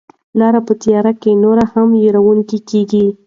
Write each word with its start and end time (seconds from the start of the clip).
لاره 0.39 0.59
په 0.67 0.73
تیاره 0.83 1.13
کې 1.21 1.31
نوره 1.43 1.65
هم 1.73 1.87
وېروونکې 1.99 2.59
کیږي. 2.69 3.05